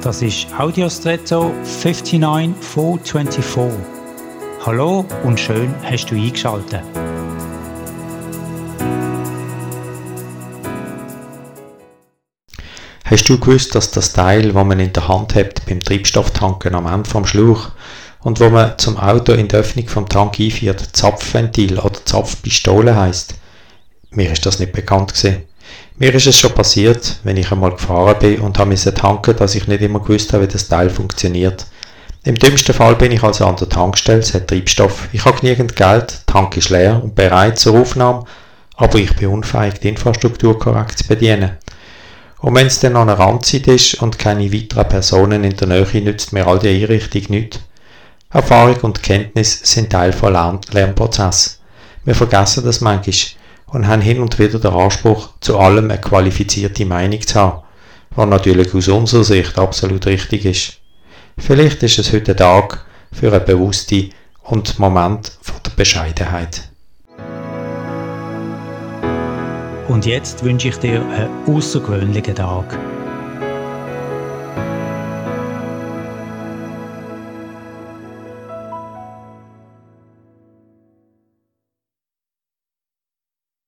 [0.00, 3.80] Das ist Audiostretto 59424.
[4.64, 6.84] Hallo und schön hast du eingeschaltet.
[13.04, 16.86] Hast du gewusst, dass das Teil, das man in der Hand hat beim Treibstofftanken am
[16.86, 17.70] Ende vom Schlauch
[18.20, 23.34] und wo man zum Auto in die Öffnung vom Tank einführt, Zapfventil oder Zapfpistole heißt?
[24.10, 25.47] Mir ist das nicht bekannt gewesen.
[25.96, 29.54] Mir ist es schon passiert, wenn ich einmal gefahren bin und habe müssen tanken, dass
[29.54, 31.66] ich nicht immer gewusst habe, wie das Teil funktioniert.
[32.24, 35.76] Im dümmsten Fall bin ich also an der Tankstelle, es hat Treibstoff, ich habe genügend
[35.76, 38.24] Geld, der Tank ist leer und bereit zur Aufnahme,
[38.76, 41.56] aber ich bin unfähig, die Infrastruktur korrekt zu bedienen.
[42.40, 46.02] Und wenn es dann noch eine Randzeit ist und keine weiteren Personen in der Nähe,
[46.02, 47.60] nützt mir all die Einrichtung nicht.
[48.30, 51.60] Erfahrung und Kenntnis sind Teil von Lern Lernprozess.
[52.04, 53.14] Wir vergessen das manchmal
[53.68, 57.62] und haben hin und wieder den Anspruch, zu allem eine qualifizierte Meinung zu haben,
[58.14, 60.78] was natürlich aus unserer Sicht absolut richtig ist.
[61.38, 64.10] Vielleicht ist es heute ein Tag für einen bewussten
[64.42, 66.70] und Moment von der Bescheidenheit.
[69.88, 72.78] Und jetzt wünsche ich dir einen außergewöhnlichen Tag.